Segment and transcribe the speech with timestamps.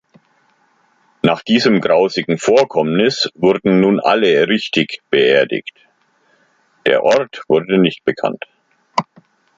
[1.21, 5.77] Nach diesem grausigen Vorkommnis wurden nun alle „richtig“ beerdigt,
[6.87, 8.45] der Ort wurde nicht bekannt.